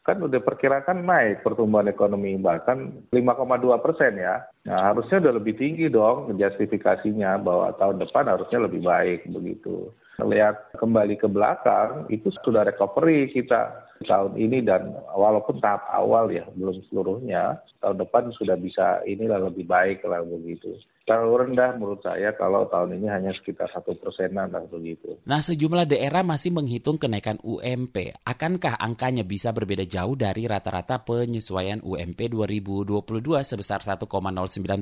kan 0.00 0.16
udah 0.16 0.40
perkirakan 0.40 1.04
naik 1.04 1.44
pertumbuhan 1.44 1.86
ekonomi 1.86 2.34
bahkan 2.40 3.04
5,2 3.12 3.84
persen 3.84 4.16
ya. 4.16 4.42
Nah 4.64 4.90
harusnya 4.90 5.20
udah 5.20 5.34
lebih 5.36 5.54
tinggi 5.60 5.92
dong 5.92 6.32
justifikasinya 6.34 7.36
bahwa 7.44 7.76
tahun 7.76 8.00
depan 8.00 8.26
harusnya 8.26 8.64
lebih 8.64 8.80
baik 8.80 9.28
begitu. 9.28 9.92
Lihat 10.20 10.76
kembali 10.80 11.20
ke 11.20 11.28
belakang 11.28 12.08
itu 12.08 12.32
sudah 12.44 12.64
recovery 12.64 13.28
kita 13.32 13.89
tahun 14.04 14.32
ini 14.40 14.64
dan 14.64 14.96
walaupun 15.12 15.60
tahap 15.60 15.84
awal 15.92 16.32
ya 16.32 16.48
belum 16.56 16.80
seluruhnya 16.88 17.60
tahun 17.84 18.00
depan 18.00 18.32
sudah 18.32 18.56
bisa 18.56 19.04
inilah 19.04 19.52
lebih 19.52 19.68
baik 19.68 20.00
lah 20.08 20.24
begitu 20.24 20.72
terlalu 21.10 21.50
rendah 21.50 21.74
menurut 21.74 21.98
saya 22.06 22.30
kalau 22.38 22.70
tahun 22.70 23.02
ini 23.02 23.10
hanya 23.10 23.34
sekitar 23.34 23.66
satu 23.74 23.98
persenan 23.98 24.54
lah 24.54 24.62
begitu. 24.70 25.18
Nah 25.26 25.42
sejumlah 25.42 25.90
daerah 25.90 26.22
masih 26.22 26.54
menghitung 26.54 27.02
kenaikan 27.02 27.34
UMP. 27.42 28.14
Akankah 28.22 28.78
angkanya 28.78 29.26
bisa 29.26 29.50
berbeda 29.50 29.82
jauh 29.82 30.14
dari 30.14 30.46
rata-rata 30.46 31.02
penyesuaian 31.02 31.82
UMP 31.82 32.30
2022 32.30 32.94
sebesar 33.42 33.82
1,09 33.82 34.06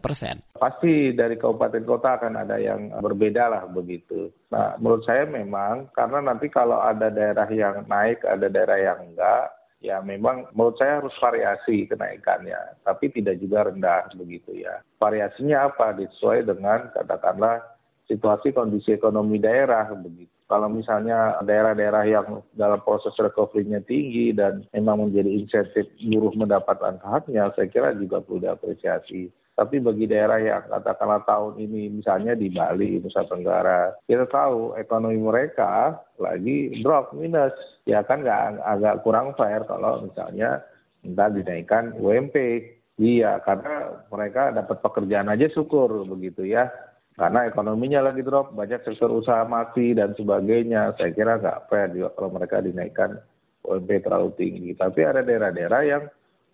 persen? 0.05 0.45
Pasti 0.53 1.17
dari 1.17 1.41
kabupaten 1.41 1.85
kota 1.89 2.21
akan 2.21 2.45
ada 2.45 2.61
yang 2.61 2.93
berbeda 3.01 3.49
lah 3.49 3.65
begitu. 3.73 4.29
Nah 4.53 4.77
menurut 4.77 5.09
saya 5.09 5.25
memang 5.25 5.89
karena 5.97 6.21
nanti 6.21 6.53
kalau 6.53 6.77
ada 6.77 7.09
daerah 7.09 7.49
yang 7.49 7.89
naik, 7.89 8.21
ada 8.29 8.53
daerah 8.53 8.77
yang 8.77 9.08
enggak, 9.09 9.53
ya 9.81 10.03
memang 10.03 10.50
menurut 10.53 10.77
saya 10.79 11.03
harus 11.03 11.15
variasi 11.23 11.87
kenaikannya, 11.87 12.59
tapi 12.83 13.11
tidak 13.15 13.38
juga 13.38 13.71
rendah 13.71 14.11
begitu 14.15 14.59
ya. 14.59 14.83
Variasinya 14.99 15.71
apa? 15.71 15.95
Sesuai 15.97 16.47
dengan 16.47 16.91
katakanlah 16.93 17.62
situasi 18.09 18.57
kondisi 18.57 18.97
ekonomi 18.97 19.38
daerah 19.38 19.87
begitu. 19.95 20.33
Kalau 20.49 20.73
misalnya 20.73 21.37
daerah-daerah 21.45 22.09
yang 22.09 22.41
dalam 22.57 22.81
proses 22.81 23.12
recovery-nya 23.21 23.85
tinggi 23.85 24.33
dan 24.33 24.65
memang 24.73 25.05
menjadi 25.05 25.29
insentif 25.29 25.85
buruh 26.00 26.33
mendapatkan 26.33 26.97
haknya, 27.05 27.53
saya 27.53 27.69
kira 27.69 27.93
juga 27.93 28.25
perlu 28.25 28.41
diapresiasi. 28.41 29.29
Tapi 29.59 29.83
bagi 29.83 30.07
daerah 30.07 30.38
yang 30.38 30.71
katakanlah 30.71 31.27
tahun 31.27 31.59
ini 31.59 31.99
misalnya 31.99 32.38
di 32.38 32.47
Bali, 32.47 33.03
Nusa 33.03 33.27
Tenggara, 33.27 33.91
kita 34.07 34.31
tahu 34.31 34.79
ekonomi 34.79 35.19
mereka 35.19 35.99
lagi 36.15 36.79
drop 36.79 37.11
minus. 37.19 37.50
Ya 37.83 38.07
kan 38.07 38.23
nggak 38.23 38.62
agak 38.62 39.03
kurang 39.03 39.35
fair 39.35 39.67
kalau 39.67 40.07
misalnya 40.07 40.62
entah 41.03 41.27
dinaikkan 41.27 41.91
UMP. 41.99 42.37
Iya, 43.03 43.43
karena 43.43 44.07
mereka 44.11 44.55
dapat 44.55 44.79
pekerjaan 44.79 45.27
aja 45.27 45.50
syukur 45.50 46.07
begitu 46.07 46.47
ya. 46.47 46.71
Karena 47.19 47.50
ekonominya 47.50 48.15
lagi 48.15 48.23
drop, 48.23 48.55
banyak 48.55 48.87
sektor 48.87 49.11
usaha 49.11 49.43
mati 49.43 49.91
dan 49.91 50.15
sebagainya. 50.15 50.95
Saya 50.95 51.11
kira 51.11 51.43
nggak 51.43 51.67
fair 51.67 51.91
juga 51.91 52.15
kalau 52.15 52.31
mereka 52.31 52.62
dinaikkan 52.62 53.19
UMP 53.67 54.07
terlalu 54.07 54.31
tinggi. 54.38 54.71
Tapi 54.79 55.03
ada 55.03 55.27
daerah-daerah 55.27 55.83
yang 55.83 56.03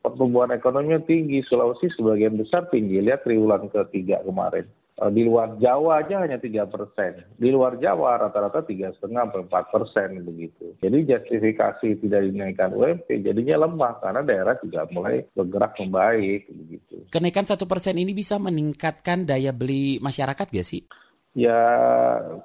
pertumbuhan 0.04 0.52
ekonominya 0.52 1.00
tinggi. 1.08 1.40
Sulawesi 1.48 1.88
sebagian 1.96 2.36
besar 2.36 2.68
tinggi. 2.68 3.00
Lihat 3.00 3.24
triwulan 3.24 3.72
ketiga 3.72 4.20
kemarin. 4.20 4.68
Eh, 4.94 5.10
di 5.10 5.26
luar 5.26 5.58
Jawa 5.58 6.06
aja 6.06 6.22
hanya 6.22 6.38
tiga 6.38 6.70
persen. 6.70 7.26
Di 7.34 7.50
luar 7.50 7.82
Jawa 7.82 8.14
rata-rata 8.14 8.62
tiga 8.62 8.94
setengah 8.94 9.26
empat 9.26 9.74
persen 9.74 10.22
begitu. 10.22 10.70
Jadi 10.78 11.02
justifikasi 11.02 11.98
tidak 11.98 12.20
dinaikkan 12.30 12.70
UMP 12.70 13.10
jadinya 13.10 13.66
lemah 13.66 13.98
karena 13.98 14.22
daerah 14.22 14.54
juga 14.62 14.86
mulai 14.94 15.26
bergerak 15.34 15.74
membaik 15.82 16.46
begitu. 16.46 17.10
Kenaikan 17.10 17.42
satu 17.42 17.66
persen 17.66 17.98
ini 17.98 18.14
bisa 18.14 18.38
meningkatkan 18.38 19.26
daya 19.26 19.50
beli 19.50 19.98
masyarakat 19.98 20.46
gak 20.46 20.66
sih? 20.66 20.86
Ya 21.34 21.58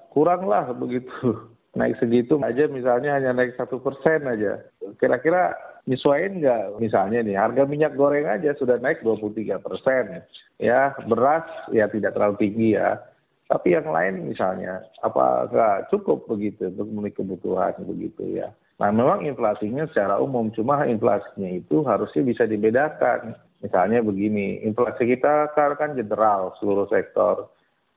kurang 0.10 0.50
lah 0.50 0.74
begitu. 0.74 1.13
Naik 1.78 2.01
segitu 2.01 2.42
aja 2.42 2.66
misalnya 2.66 3.13
hanya 3.13 3.30
naik 3.30 3.54
satu 3.54 3.78
persen 3.78 4.25
aja. 4.25 4.58
Kira-kira 4.98 5.54
nyesuaiin 5.89 6.39
nggak? 6.39 6.77
Misalnya 6.77 7.25
nih 7.25 7.36
harga 7.36 7.65
minyak 7.65 7.98
goreng 7.98 8.29
aja 8.29 8.53
sudah 8.53 8.77
naik 8.77 9.01
23 9.01 9.58
persen. 9.58 10.22
Ya 10.62 10.93
beras 11.10 11.50
ya 11.74 11.89
tidak 11.89 12.13
terlalu 12.13 12.38
tinggi 12.38 12.77
ya. 12.77 13.01
Tapi 13.50 13.74
yang 13.74 13.89
lain 13.89 14.29
misalnya 14.29 14.86
apakah 15.01 15.89
cukup 15.89 16.29
begitu 16.29 16.69
untuk 16.69 16.86
memenuhi 16.86 17.17
kebutuhan 17.17 17.74
begitu 17.81 18.38
ya? 18.38 18.53
Nah 18.77 18.93
memang 18.93 19.25
inflasinya 19.25 19.89
secara 19.89 20.22
umum 20.22 20.53
cuma 20.53 20.86
inflasinya 20.86 21.50
itu 21.50 21.81
harusnya 21.81 22.22
bisa 22.22 22.46
dibedakan. 22.46 23.34
Misalnya 23.65 24.05
begini 24.05 24.62
inflasi 24.62 25.03
kita 25.10 25.51
kan 25.58 25.98
general 25.98 26.53
seluruh 26.62 26.88
sektor. 26.88 27.50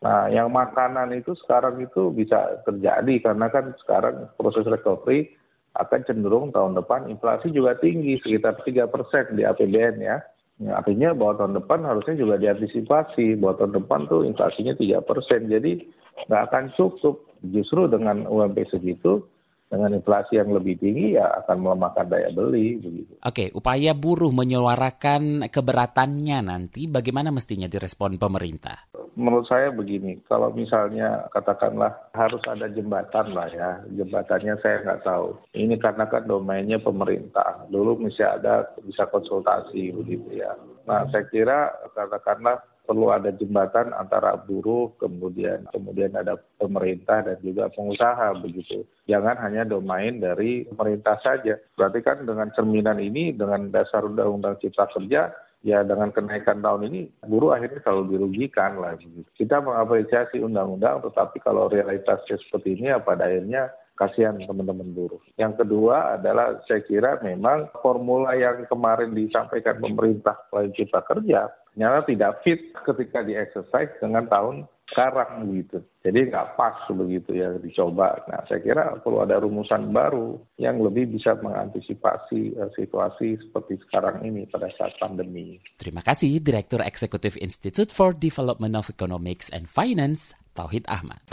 Nah, 0.03 0.27
yang 0.27 0.51
makanan 0.51 1.15
itu 1.15 1.39
sekarang 1.47 1.79
itu 1.79 2.11
bisa 2.11 2.59
terjadi 2.67 3.23
karena 3.23 3.47
kan 3.47 3.71
sekarang 3.87 4.27
proses 4.35 4.67
recovery 4.67 5.31
akan 5.73 6.01
cenderung 6.05 6.53
tahun 6.53 6.77
depan 6.77 7.09
inflasi 7.09 7.49
juga 7.49 7.77
tinggi 7.81 8.21
sekitar 8.21 8.61
tiga 8.65 8.89
persen 8.89 9.33
di 9.33 9.43
APBN 9.47 9.97
ya. 10.05 10.21
ya. 10.61 10.73
Artinya 10.77 11.17
bahwa 11.17 11.45
tahun 11.45 11.55
depan 11.65 11.81
harusnya 11.89 12.15
juga 12.21 12.37
diantisipasi 12.37 13.41
bahwa 13.41 13.55
tahun 13.57 13.73
depan 13.81 14.01
tuh 14.13 14.23
inflasinya 14.29 14.77
tiga 14.77 15.01
persen. 15.01 15.49
Jadi 15.49 15.81
nggak 16.29 16.43
akan 16.53 16.65
cukup. 16.77 17.25
Justru 17.43 17.91
dengan 17.91 18.23
UMP 18.31 18.71
segitu 18.71 19.27
dengan 19.73 19.97
inflasi 19.97 20.37
yang 20.37 20.53
lebih 20.53 20.77
tinggi 20.77 21.17
ya 21.17 21.33
akan 21.43 21.65
melemahkan 21.65 22.05
daya 22.05 22.29
beli 22.29 22.77
begitu. 22.77 23.13
Oke, 23.25 23.49
upaya 23.57 23.97
buruh 23.97 24.29
menyuarakan 24.29 25.49
keberatannya 25.49 26.39
nanti 26.45 26.85
bagaimana 26.85 27.33
mestinya 27.33 27.65
direspon 27.65 28.21
pemerintah? 28.21 28.93
Menurut 29.13 29.45
saya 29.45 29.69
begini, 29.69 30.17
kalau 30.25 30.49
misalnya 30.57 31.29
katakanlah 31.37 31.93
harus 32.17 32.41
ada 32.49 32.65
jembatan 32.73 33.37
lah 33.37 33.49
ya, 33.53 33.85
jembatannya 33.93 34.57
saya 34.65 34.81
nggak 34.81 35.05
tahu. 35.05 35.37
Ini 35.53 35.77
karena 35.77 36.09
kan 36.09 36.25
domainnya 36.25 36.81
pemerintah. 36.81 37.69
Dulu 37.69 38.09
bisa 38.09 38.41
ada 38.41 38.73
bisa 38.81 39.05
konsultasi 39.13 39.93
begitu 39.93 40.41
ya. 40.41 40.57
Nah 40.89 41.05
saya 41.13 41.29
kira 41.29 41.77
katakanlah 41.93 42.65
perlu 42.83 43.15
ada 43.15 43.31
jembatan 43.31 43.95
antara 43.95 44.35
buruh 44.35 44.91
kemudian 44.99 45.71
kemudian 45.71 46.13
ada 46.19 46.35
pemerintah 46.59 47.23
dan 47.23 47.39
juga 47.45 47.71
pengusaha 47.71 48.35
begitu. 48.43 48.83
Jangan 49.07 49.39
hanya 49.39 49.63
domain 49.69 50.19
dari 50.19 50.67
pemerintah 50.67 51.21
saja. 51.23 51.61
Berarti 51.79 52.01
kan 52.01 52.27
dengan 52.27 52.51
cerminan 52.57 52.99
ini 52.99 53.37
dengan 53.37 53.71
dasar 53.71 54.09
undang-undang 54.09 54.59
cipta 54.59 54.89
kerja 54.91 55.31
ya 55.63 55.87
dengan 55.87 56.11
kenaikan 56.11 56.61
tahun 56.61 56.91
ini 56.91 57.01
buruh 57.27 57.55
akhirnya 57.55 57.81
selalu 57.83 58.19
dirugikan. 58.19 58.79
Begitu. 58.79 59.27
Kita 59.39 59.63
mengapresiasi 59.63 60.43
undang-undang 60.43 61.03
tetapi 61.07 61.39
kalau 61.43 61.71
realitasnya 61.71 62.39
seperti 62.43 62.79
ini 62.79 62.93
ya 62.93 62.99
pada 62.99 63.27
akhirnya 63.31 63.71
kasihan 63.97 64.37
teman-teman 64.37 64.91
buruh. 64.93 65.23
Yang 65.39 65.63
kedua 65.63 66.19
adalah 66.19 66.59
saya 66.67 66.83
kira 66.83 67.23
memang 67.23 67.71
formula 67.81 68.35
yang 68.35 68.67
kemarin 68.67 69.15
disampaikan 69.15 69.79
pemerintah 69.79 70.35
selain 70.51 70.75
cipta 70.75 71.01
kerja 71.07 71.49
ternyata 71.73 72.05
tidak 72.05 72.33
fit 72.45 72.61
ketika 72.85 73.25
di 73.25 73.33
exercise 73.33 73.93
dengan 73.97 74.29
tahun 74.29 74.69
sekarang 74.93 75.49
gitu. 75.57 75.81
Jadi 76.05 76.29
nggak 76.29 76.55
pas 76.55 76.77
begitu 76.93 77.33
ya 77.35 77.57
dicoba. 77.59 78.21
Nah 78.29 78.45
saya 78.47 78.61
kira 78.61 79.01
perlu 79.01 79.25
ada 79.25 79.41
rumusan 79.41 79.91
baru 79.91 80.37
yang 80.61 80.79
lebih 80.79 81.17
bisa 81.17 81.35
mengantisipasi 81.41 82.61
uh, 82.61 82.71
situasi 82.77 83.41
seperti 83.41 83.81
sekarang 83.89 84.23
ini 84.23 84.45
pada 84.47 84.69
saat 84.77 84.95
pandemi. 85.01 85.57
Terima 85.81 86.05
kasih 86.05 86.39
Direktur 86.45 86.85
Eksekutif 86.85 87.41
Institute 87.41 87.91
for 87.91 88.13
Development 88.13 88.77
of 88.77 88.93
Economics 88.93 89.49
and 89.49 89.67
Finance, 89.67 90.37
Tauhid 90.53 90.85
Ahmad. 90.87 91.25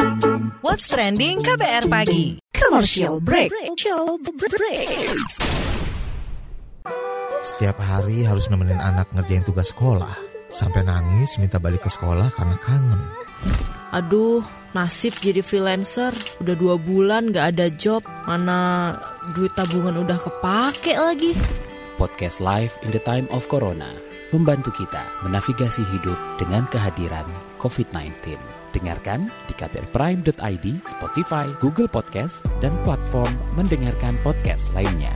What's 0.63 0.87
trending 0.87 1.43
KBR 1.43 1.91
pagi? 1.91 2.39
Commercial 2.55 3.19
break. 3.19 3.51
Commercial 3.51 4.19
break. 4.23 4.89
Setiap 7.39 7.79
hari 7.79 8.27
harus 8.27 8.51
nemenin 8.51 8.83
anak 8.83 9.07
ngerjain 9.15 9.47
tugas 9.47 9.71
sekolah. 9.71 10.11
Sampai 10.49 10.81
nangis 10.81 11.37
minta 11.37 11.61
balik 11.61 11.85
ke 11.85 11.89
sekolah 11.89 12.27
karena 12.35 12.57
kangen. 12.59 13.01
Aduh, 13.89 14.45
nasib 14.77 15.17
jadi 15.17 15.41
freelancer. 15.41 16.13
Udah 16.43 16.55
dua 16.55 16.75
bulan 16.77 17.33
gak 17.33 17.57
ada 17.57 17.67
job. 17.73 18.05
Mana 18.29 18.93
duit 19.33 19.53
tabungan 19.57 19.97
udah 19.97 20.17
kepake 20.17 20.93
lagi. 20.97 21.33
Podcast 21.97 22.39
Live 22.39 22.77
in 22.85 22.95
the 22.95 23.01
Time 23.03 23.27
of 23.33 23.49
Corona 23.51 24.09
membantu 24.29 24.69
kita 24.73 25.01
menavigasi 25.25 25.81
hidup 25.89 26.17
dengan 26.37 26.69
kehadiran 26.69 27.25
COVID-19. 27.57 28.37
Dengarkan 28.69 29.33
di 29.49 29.53
kbrprime.id, 29.57 30.65
Spotify, 30.85 31.49
Google 31.57 31.89
Podcast, 31.89 32.45
dan 32.61 32.69
platform 32.85 33.33
mendengarkan 33.57 34.13
podcast 34.21 34.69
lainnya. 34.77 35.11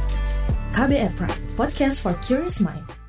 KBR 0.74 1.14
Prime, 1.14 1.42
podcast 1.54 2.02
for 2.02 2.18
curious 2.26 2.58
mind. 2.58 3.03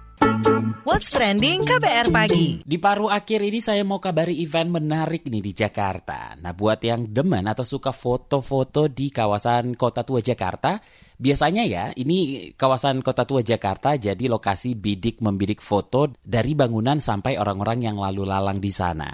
What's 0.84 1.08
trending 1.08 1.64
KBR 1.64 2.12
pagi? 2.12 2.60
Di 2.60 2.76
paruh 2.76 3.08
akhir 3.08 3.40
ini 3.40 3.56
saya 3.56 3.80
mau 3.88 3.96
kabari 3.96 4.36
event 4.44 4.68
menarik 4.68 5.24
nih 5.32 5.40
di 5.40 5.56
Jakarta. 5.56 6.36
Nah 6.36 6.52
buat 6.52 6.76
yang 6.84 7.08
demen 7.08 7.48
atau 7.48 7.64
suka 7.64 7.88
foto-foto 7.88 8.92
di 8.92 9.08
kawasan 9.08 9.80
Kota 9.80 10.04
Tua 10.04 10.20
Jakarta, 10.20 10.76
biasanya 11.16 11.64
ya 11.64 11.88
ini 11.96 12.52
kawasan 12.52 13.00
Kota 13.00 13.24
Tua 13.24 13.40
Jakarta 13.40 13.96
jadi 13.96 14.28
lokasi 14.28 14.76
bidik 14.76 15.24
membidik 15.24 15.64
foto 15.64 16.12
dari 16.20 16.52
bangunan 16.52 17.00
sampai 17.00 17.40
orang-orang 17.40 17.88
yang 17.88 17.96
lalu 17.96 18.28
lalang 18.28 18.60
di 18.60 18.68
sana. 18.68 19.08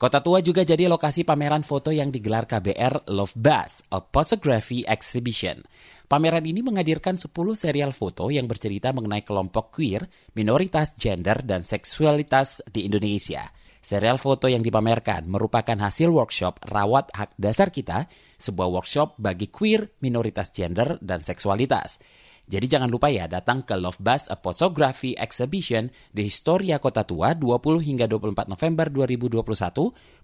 Kota 0.00 0.24
Tua 0.24 0.40
juga 0.40 0.64
jadi 0.64 0.88
lokasi 0.88 1.28
pameran 1.28 1.60
foto 1.60 1.92
yang 1.92 2.08
digelar 2.08 2.48
KBR 2.48 3.12
Love 3.12 3.36
Bus, 3.36 3.84
a 3.92 4.00
photography 4.00 4.80
exhibition. 4.88 5.60
Pameran 6.08 6.48
ini 6.48 6.64
menghadirkan 6.64 7.20
10 7.20 7.28
serial 7.52 7.92
foto 7.92 8.32
yang 8.32 8.48
bercerita 8.48 8.96
mengenai 8.96 9.20
kelompok 9.28 9.76
queer, 9.76 10.08
minoritas 10.32 10.96
gender, 10.96 11.44
dan 11.44 11.68
seksualitas 11.68 12.64
di 12.72 12.88
Indonesia. 12.88 13.44
Serial 13.84 14.16
foto 14.16 14.48
yang 14.48 14.64
dipamerkan 14.64 15.28
merupakan 15.28 15.76
hasil 15.76 16.08
workshop 16.08 16.64
Rawat 16.64 17.12
Hak 17.12 17.36
Dasar 17.36 17.68
Kita, 17.68 18.08
sebuah 18.40 18.72
workshop 18.80 19.20
bagi 19.20 19.52
queer, 19.52 20.00
minoritas 20.00 20.48
gender, 20.48 20.96
dan 21.04 21.20
seksualitas. 21.20 22.00
Jadi 22.50 22.66
jangan 22.66 22.90
lupa 22.90 23.06
ya 23.06 23.30
datang 23.30 23.62
ke 23.62 23.78
Love 23.78 24.02
Bus 24.02 24.26
A 24.26 24.34
Photography 24.34 25.14
Exhibition 25.14 25.86
di 26.10 26.26
Historia 26.26 26.82
Kota 26.82 27.06
Tua 27.06 27.30
20 27.38 27.78
hingga 27.78 28.10
24 28.10 28.50
November 28.50 28.90
2021 28.90 29.38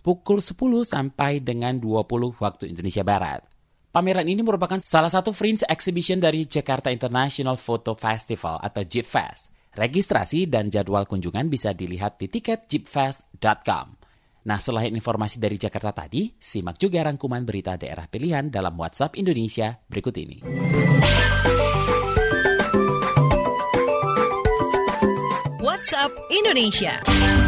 pukul 0.03 0.43
10 0.43 0.59
sampai 0.83 1.39
dengan 1.39 1.79
20 1.79 2.43
waktu 2.43 2.75
Indonesia 2.75 3.07
Barat. 3.07 3.47
Pameran 3.95 4.27
ini 4.27 4.43
merupakan 4.43 4.83
salah 4.83 5.09
satu 5.09 5.31
fringe 5.31 5.63
exhibition 5.71 6.19
dari 6.19 6.51
Jakarta 6.51 6.91
International 6.91 7.55
Photo 7.55 7.95
Festival 7.95 8.59
atau 8.59 8.83
JIPFest. 8.83 9.55
Registrasi 9.79 10.51
dan 10.51 10.67
jadwal 10.67 11.07
kunjungan 11.07 11.47
bisa 11.47 11.79
dilihat 11.79 12.19
di 12.19 12.27
tiket 12.27 12.67
jipfest.com. 12.67 13.87
Nah, 14.51 14.59
selain 14.59 14.91
informasi 14.91 15.39
dari 15.39 15.55
Jakarta 15.63 15.95
tadi, 15.95 16.35
simak 16.35 16.75
juga 16.75 17.07
rangkuman 17.07 17.47
berita 17.47 17.79
daerah 17.79 18.11
pilihan 18.11 18.51
dalam 18.51 18.75
WhatsApp 18.75 19.15
Indonesia 19.15 19.79
berikut 19.87 20.15
ini. 20.19 20.39
Indonesia. 26.31 27.46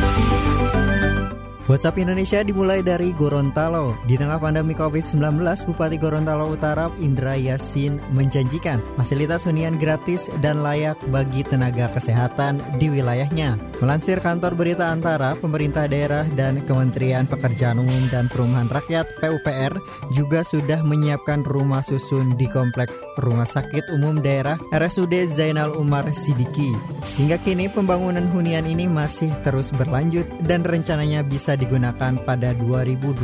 WhatsApp 1.69 2.01
Indonesia 2.01 2.41
dimulai 2.41 2.81
dari 2.81 3.13
Gorontalo. 3.13 3.93
Di 4.09 4.17
tengah 4.17 4.41
pandemi 4.41 4.73
COVID-19, 4.73 5.37
Bupati 5.69 6.01
Gorontalo 6.01 6.49
Utara 6.49 6.89
Indra 6.97 7.37
Yasin 7.37 8.01
menjanjikan 8.17 8.81
fasilitas 8.97 9.45
hunian 9.45 9.77
gratis 9.77 10.33
dan 10.41 10.65
layak 10.65 10.97
bagi 11.13 11.45
tenaga 11.45 11.93
kesehatan 11.93 12.57
di 12.81 12.89
wilayahnya. 12.89 13.61
Melansir 13.85 14.17
kantor 14.17 14.57
berita 14.57 14.89
antara, 14.89 15.37
pemerintah 15.37 15.85
daerah 15.85 16.25
dan 16.33 16.65
Kementerian 16.65 17.29
Pekerjaan 17.29 17.85
Umum 17.85 18.09
dan 18.09 18.33
Perumahan 18.33 18.73
Rakyat 18.73 19.21
PUPR 19.21 19.77
juga 20.17 20.49
sudah 20.49 20.81
menyiapkan 20.81 21.45
rumah 21.45 21.85
susun 21.85 22.33
di 22.41 22.49
Kompleks 22.49 22.97
Rumah 23.21 23.45
Sakit 23.45 23.93
Umum 23.93 24.25
Daerah 24.25 24.57
RSUD 24.73 25.37
Zainal 25.37 25.77
Umar 25.77 26.09
Sidiki. 26.17 26.73
Hingga 27.21 27.37
kini 27.45 27.69
pembangunan 27.69 28.25
hunian 28.33 28.65
ini 28.65 28.89
masih 28.89 29.29
terus 29.45 29.69
berlanjut 29.75 30.25
dan 30.49 30.65
rencananya 30.65 31.21
bisa 31.27 31.58
digunakan 31.59 32.15
pada 32.23 32.55
2022 32.57 33.19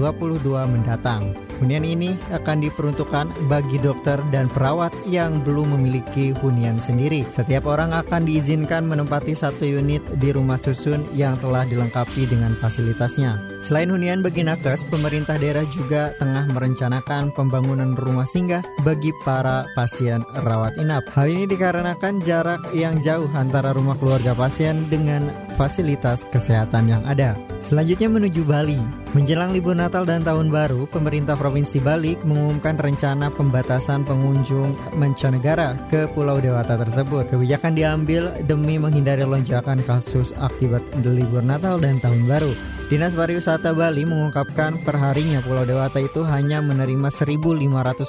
mendatang. 0.66 1.32
Hunian 1.62 1.86
ini 1.86 2.18
akan 2.34 2.66
diperuntukkan 2.66 3.46
bagi 3.46 3.78
dokter 3.78 4.18
dan 4.34 4.50
perawat 4.50 4.90
yang 5.06 5.38
belum 5.46 5.78
memiliki 5.78 6.34
hunian 6.42 6.82
sendiri. 6.82 7.22
Setiap 7.30 7.70
orang 7.70 7.94
akan 7.94 8.26
diizinkan 8.26 8.82
menempati 8.82 9.38
satu 9.38 9.62
unit 9.62 10.02
di 10.18 10.34
rumah 10.34 10.58
susun 10.58 11.06
yang 11.14 11.38
telah 11.38 11.62
dilengkapi 11.62 12.26
dengan 12.26 12.58
fasilitasnya. 12.58 13.38
Selain 13.62 13.88
hunian 13.88 14.20
bagi 14.20 14.42
nakes, 14.42 14.82
pemerintah 14.90 15.38
daerah 15.38 15.64
juga 15.70 16.12
tengah 16.18 16.50
merencanakan 16.50 17.30
pembangunan 17.32 17.94
rumah 17.94 18.26
singgah 18.26 18.60
bagi 18.82 19.14
para 19.22 19.64
pasien 19.78 20.26
rawat 20.42 20.74
inap. 20.76 21.06
Hal 21.14 21.30
ini 21.30 21.46
dikarenakan 21.46 22.18
jarak 22.26 22.60
yang 22.74 22.98
jauh 23.00 23.30
antara 23.32 23.70
rumah 23.72 23.94
keluarga 23.96 24.34
pasien 24.34 24.90
dengan 24.90 25.30
fasilitas 25.54 26.26
kesehatan 26.28 26.90
yang 26.90 27.02
ada. 27.06 27.38
Selanjutnya 27.64 28.12
menuju 28.24 28.48
Bali. 28.48 28.80
Menjelang 29.12 29.52
libur 29.52 29.76
Natal 29.76 30.08
dan 30.08 30.24
Tahun 30.24 30.48
Baru, 30.48 30.88
pemerintah 30.88 31.36
Provinsi 31.36 31.76
Bali 31.76 32.16
mengumumkan 32.24 32.72
rencana 32.80 33.28
pembatasan 33.28 34.00
pengunjung 34.08 34.72
mancanegara 34.96 35.76
ke 35.92 36.08
Pulau 36.08 36.40
Dewata 36.40 36.80
tersebut. 36.80 37.28
Kebijakan 37.28 37.76
diambil 37.76 38.32
demi 38.48 38.80
menghindari 38.80 39.28
lonjakan 39.28 39.84
kasus 39.84 40.32
akibat 40.40 40.80
libur 41.04 41.44
Natal 41.44 41.76
dan 41.76 42.00
Tahun 42.00 42.24
Baru. 42.24 42.56
Dinas 42.94 43.18
Pariwisata 43.18 43.74
Bali 43.74 44.06
mengungkapkan 44.06 44.78
perharinya 44.86 45.42
Pulau 45.42 45.66
Dewata 45.66 45.98
itu 45.98 46.22
hanya 46.22 46.62
menerima 46.62 47.10
1.500 47.10 47.58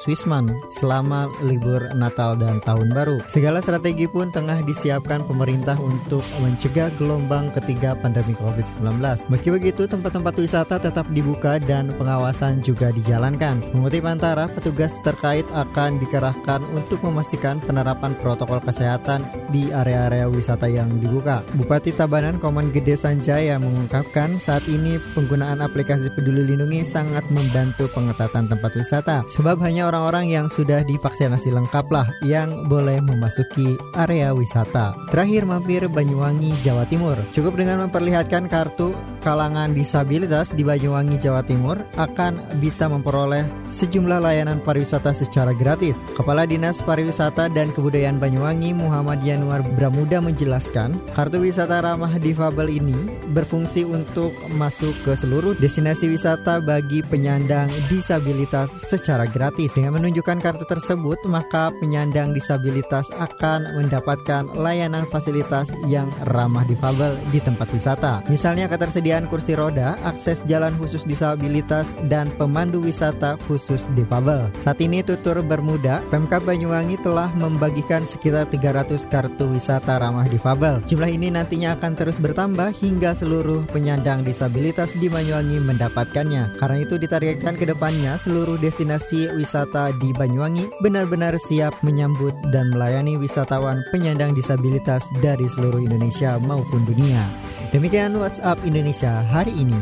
wisman 0.06 0.54
selama 0.78 1.26
libur 1.42 1.90
Natal 1.98 2.38
dan 2.38 2.62
Tahun 2.62 2.94
Baru. 2.94 3.18
Segala 3.26 3.66
strategi 3.66 4.06
pun 4.06 4.30
tengah 4.30 4.62
disiapkan 4.62 5.26
pemerintah 5.26 5.74
untuk 5.82 6.22
mencegah 6.38 6.94
gelombang 7.02 7.50
ketiga 7.58 7.98
pandemi 7.98 8.38
COVID-19. 8.38 9.02
Meski 9.26 9.50
begitu, 9.50 9.90
tempat-tempat 9.90 10.38
wisata 10.38 10.78
tetap 10.78 11.10
dibuka 11.10 11.58
dan 11.66 11.90
pengawasan 11.98 12.62
juga 12.62 12.94
dijalankan. 12.94 13.66
Mengutip 13.74 14.06
antara, 14.06 14.46
petugas 14.46 14.94
terkait 15.02 15.50
akan 15.58 15.98
dikerahkan 15.98 16.62
untuk 16.78 17.02
memastikan 17.02 17.58
penerapan 17.58 18.14
protokol 18.22 18.62
kesehatan 18.62 19.26
di 19.50 19.66
area-area 19.74 20.30
wisata 20.30 20.70
yang 20.70 20.94
dibuka. 21.02 21.42
Bupati 21.58 21.90
Tabanan 21.90 22.38
Koman 22.38 22.70
Gede 22.70 22.94
Sanjaya 22.94 23.58
mengungkapkan 23.58 24.38
saat 24.38 24.62
ini 24.70 24.75
penggunaan 25.16 25.64
aplikasi 25.64 26.12
Peduli 26.12 26.44
Lindungi 26.44 26.84
sangat 26.84 27.24
membantu 27.32 27.88
pengetatan 27.92 28.52
tempat 28.52 28.72
wisata. 28.76 29.24
Sebab 29.32 29.60
hanya 29.64 29.88
orang-orang 29.88 30.30
yang 30.30 30.46
sudah 30.52 30.84
divaksinasi 30.84 31.52
lengkap 31.56 31.88
lah 31.90 32.08
yang 32.22 32.68
boleh 32.68 33.00
memasuki 33.00 33.80
area 33.96 34.36
wisata. 34.36 34.94
Terakhir 35.10 35.48
mampir 35.48 35.88
Banyuwangi, 35.88 36.54
Jawa 36.62 36.84
Timur. 36.90 37.16
Cukup 37.32 37.56
dengan 37.56 37.88
memperlihatkan 37.88 38.52
kartu 38.52 38.92
kalangan 39.24 39.74
disabilitas 39.74 40.54
di 40.54 40.62
Banyuwangi, 40.62 41.18
Jawa 41.18 41.42
Timur 41.42 41.82
akan 41.98 42.60
bisa 42.62 42.86
memperoleh 42.86 43.48
sejumlah 43.66 44.22
layanan 44.22 44.62
pariwisata 44.62 45.16
secara 45.16 45.56
gratis. 45.56 46.06
Kepala 46.14 46.46
Dinas 46.46 46.84
Pariwisata 46.84 47.50
dan 47.50 47.74
Kebudayaan 47.74 48.22
Banyuwangi 48.22 48.76
Muhammad 48.76 49.26
Yanuar 49.26 49.66
Bramuda 49.76 50.22
menjelaskan, 50.22 50.98
kartu 51.18 51.42
wisata 51.42 51.82
ramah 51.82 52.18
difabel 52.22 52.70
ini 52.70 52.98
berfungsi 53.34 53.86
untuk 53.86 54.34
masuk 54.56 54.96
ke 55.04 55.14
seluruh 55.14 55.54
destinasi 55.60 56.08
wisata 56.08 56.64
bagi 56.64 57.04
penyandang 57.04 57.68
disabilitas 57.92 58.72
secara 58.80 59.28
gratis. 59.28 59.76
Dengan 59.76 60.00
menunjukkan 60.00 60.40
kartu 60.40 60.64
tersebut, 60.64 61.20
maka 61.28 61.76
penyandang 61.84 62.32
disabilitas 62.32 63.12
akan 63.20 63.76
mendapatkan 63.76 64.48
layanan 64.56 65.04
fasilitas 65.12 65.70
yang 65.92 66.08
ramah 66.32 66.64
difabel 66.64 67.20
di 67.36 67.44
tempat 67.44 67.68
wisata. 67.76 68.24
Misalnya 68.32 68.72
ketersediaan 68.72 69.28
kursi 69.28 69.60
roda, 69.60 70.00
akses 70.08 70.40
jalan 70.48 70.72
khusus 70.80 71.04
disabilitas, 71.04 71.92
dan 72.08 72.32
pemandu 72.40 72.80
wisata 72.80 73.36
khusus 73.46 73.84
difabel. 74.00 74.48
Saat 74.64 74.80
ini 74.80 75.04
tutur 75.04 75.44
bermuda, 75.44 76.00
Pemkab 76.08 76.48
Banyuwangi 76.48 76.96
telah 77.04 77.28
membagikan 77.36 78.08
sekitar 78.08 78.48
300 78.48 79.04
kartu 79.12 79.52
wisata 79.52 80.00
ramah 80.00 80.26
difabel. 80.32 80.80
Jumlah 80.88 81.12
ini 81.12 81.28
nantinya 81.28 81.76
akan 81.76 81.92
terus 82.00 82.18
bertambah 82.22 82.72
hingga 82.72 83.12
seluruh 83.12 83.68
penyandang 83.74 84.24
disabilitas 84.24 84.45
disabilitas 84.46 84.94
di 85.02 85.10
Banyuwangi 85.10 85.58
mendapatkannya. 85.58 86.62
Karena 86.62 86.78
itu 86.86 87.02
ditargetkan 87.02 87.58
ke 87.58 87.66
depannya 87.66 88.14
seluruh 88.22 88.62
destinasi 88.62 89.34
wisata 89.34 89.90
di 89.98 90.14
Banyuwangi 90.14 90.70
benar-benar 90.86 91.34
siap 91.42 91.74
menyambut 91.82 92.38
dan 92.54 92.70
melayani 92.70 93.18
wisatawan 93.18 93.82
penyandang 93.90 94.38
disabilitas 94.38 95.10
dari 95.18 95.50
seluruh 95.50 95.82
Indonesia 95.82 96.38
maupun 96.38 96.86
dunia. 96.86 97.26
Demikian 97.74 98.14
WhatsApp 98.22 98.62
Indonesia 98.62 99.26
hari 99.34 99.66
ini. 99.66 99.82